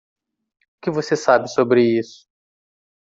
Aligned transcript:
O 0.01 0.81
que 0.81 0.89
você 0.89 1.15
sabe 1.15 1.47
sobre 1.47 1.83
isso? 1.99 2.27